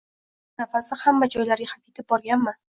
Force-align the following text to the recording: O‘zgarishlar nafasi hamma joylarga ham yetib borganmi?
O‘zgarishlar 0.09 0.63
nafasi 0.63 0.97
hamma 1.03 1.29
joylarga 1.37 1.71
ham 1.75 1.85
yetib 1.87 2.11
borganmi? 2.17 2.59